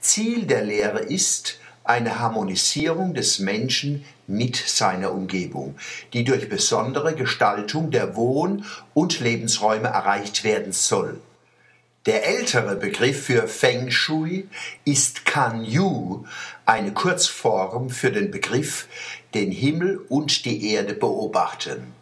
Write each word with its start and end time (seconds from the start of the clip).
Ziel 0.00 0.46
der 0.46 0.64
Lehre 0.64 1.00
ist, 1.00 1.58
eine 1.84 2.18
Harmonisierung 2.18 3.12
des 3.12 3.40
Menschen 3.40 4.06
mit 4.26 4.56
seiner 4.56 5.12
Umgebung, 5.12 5.76
die 6.14 6.24
durch 6.24 6.48
besondere 6.48 7.14
Gestaltung 7.14 7.90
der 7.90 8.16
Wohn- 8.16 8.64
und 8.94 9.20
Lebensräume 9.20 9.88
erreicht 9.88 10.44
werden 10.44 10.72
soll. 10.72 11.20
Der 12.06 12.26
ältere 12.26 12.76
Begriff 12.76 13.26
für 13.26 13.46
Feng 13.46 13.90
Shui 13.90 14.48
ist 14.86 15.26
Kan 15.26 15.62
Yu, 15.62 16.24
eine 16.64 16.94
Kurzform 16.94 17.90
für 17.90 18.10
den 18.10 18.30
Begriff 18.30 18.88
den 19.34 19.52
Himmel 19.52 19.98
und 20.08 20.46
die 20.46 20.72
Erde 20.72 20.94
beobachten. 20.94 21.92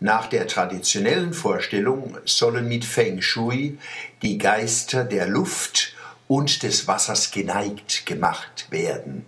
Nach 0.00 0.26
der 0.26 0.48
traditionellen 0.48 1.32
Vorstellung 1.32 2.18
sollen 2.26 2.68
mit 2.68 2.84
Feng 2.84 3.22
Shui 3.22 3.78
die 4.20 4.36
Geister 4.36 5.04
der 5.04 5.26
Luft 5.26 5.94
und 6.26 6.62
des 6.62 6.86
Wassers 6.86 7.30
geneigt 7.30 8.04
gemacht 8.04 8.66
werden. 8.68 9.24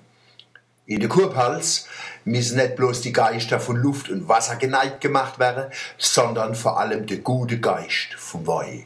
In 0.85 1.01
der 1.01 1.09
Kurpals 1.09 1.87
müssen 2.27 2.59
nicht 2.59 2.77
bloß 2.77 3.01
die 3.01 3.15
Geister 3.15 3.59
von 3.59 3.77
Luft 3.77 4.11
und 4.11 4.29
Wasser 4.29 4.57
geneigt 4.57 5.01
gemacht 5.01 5.39
werden, 5.39 5.73
sondern 5.97 6.55
vor 6.55 6.79
allem 6.79 7.07
der 7.07 7.19
gute 7.19 7.59
Geist 7.59 8.13
vom 8.19 8.47
Wei. 8.47 8.85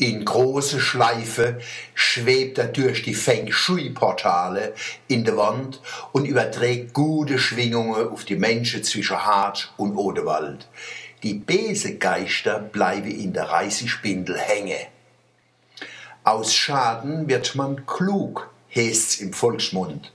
In 0.00 0.24
große 0.24 0.78
Schleife 0.78 1.60
schwebt 1.92 2.58
er 2.58 2.68
durch 2.68 3.02
die 3.02 3.14
Feng 3.14 3.50
Shui-Portale 3.50 4.72
in 5.08 5.24
der 5.24 5.36
Wand 5.36 5.80
und 6.12 6.24
überträgt 6.24 6.94
gute 6.94 7.40
Schwingungen 7.40 8.08
auf 8.08 8.24
die 8.24 8.36
Menschen 8.36 8.84
zwischen 8.84 9.26
Hart 9.26 9.74
und 9.76 9.96
Odewald. 9.96 10.68
Die 11.24 11.34
Besegeister 11.34 12.60
bleiben 12.60 13.10
in 13.10 13.32
der 13.32 13.50
Reisespindel 13.50 14.38
hängen. 14.38 14.86
Aus 16.22 16.54
Schaden 16.54 17.26
wird 17.26 17.56
man 17.56 17.84
klug, 17.84 18.48
heißt's 18.72 19.16
im 19.16 19.32
Volksmund. 19.32 20.12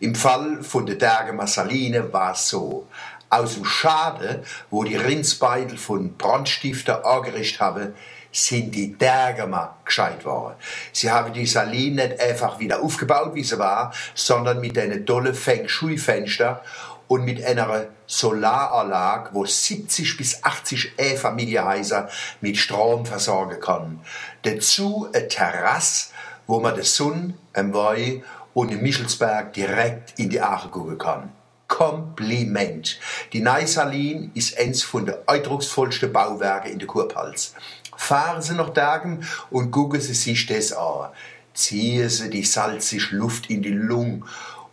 Im 0.00 0.14
Fall 0.14 0.62
von 0.62 0.86
der 0.86 0.96
Derge 0.96 1.46
Saline 1.46 2.14
war's 2.14 2.48
so. 2.48 2.86
Aus 3.28 3.56
dem 3.56 3.66
Schade, 3.66 4.42
wo 4.70 4.84
die 4.84 4.96
Rindsbeitel 4.96 5.76
von 5.76 6.16
Brandstifter 6.16 7.04
angerichtet 7.04 7.60
haben, 7.60 7.94
sind 8.30 8.74
die 8.74 8.96
Dergemer 8.96 9.76
gescheit 9.84 10.24
worden. 10.24 10.54
Sie 10.92 11.10
haben 11.10 11.32
die 11.32 11.46
Saline 11.46 12.08
nicht 12.08 12.20
einfach 12.20 12.58
wieder 12.58 12.82
aufgebaut, 12.82 13.34
wie 13.34 13.44
sie 13.44 13.58
war, 13.58 13.92
sondern 14.14 14.60
mit 14.60 14.78
einer 14.78 15.04
tolle 15.04 15.34
Feng 15.34 15.68
Shui-Fenster 15.68 16.62
und 17.08 17.24
mit 17.24 17.42
einer 17.42 17.86
Solaranlage, 18.06 19.30
wo 19.32 19.44
70 19.44 20.16
bis 20.16 20.44
80 20.44 20.92
E-Familienhäuser 20.98 22.08
mit 22.40 22.56
Strom 22.58 23.06
versorgen 23.06 23.60
kann. 23.60 24.00
Dazu 24.42 25.08
eine 25.12 25.28
Terrasse, 25.28 26.12
wo 26.46 26.60
man 26.60 26.74
den 26.74 26.84
Sonne, 26.84 27.34
im 27.54 27.74
Wei 27.74 28.22
und 28.54 28.70
im 28.70 28.82
Michelsberg 28.82 29.52
direkt 29.52 30.18
in 30.18 30.30
die 30.30 30.40
Aachen 30.40 30.70
gucken 30.70 30.98
kann. 30.98 31.32
Kompliment. 31.68 32.98
Die 33.32 33.40
Neisalin 33.40 34.32
ist 34.34 34.58
eins 34.58 34.82
von 34.82 35.06
der 35.06 35.22
eindrucksvollsten 35.26 36.12
Bauwerke 36.12 36.70
in 36.70 36.78
der 36.78 36.88
Kurpals. 36.88 37.54
Fahren 37.96 38.42
Sie 38.42 38.54
nach 38.54 38.70
Dagen 38.70 39.26
und 39.50 39.70
gucken 39.70 40.00
Sie 40.00 40.14
sich 40.14 40.46
das 40.46 40.72
an. 40.72 41.10
Ziehen 41.54 42.08
Sie 42.08 42.30
die 42.30 42.44
salzige 42.44 43.16
Luft 43.16 43.50
in 43.50 43.62
die 43.62 43.70
Lung 43.70 44.24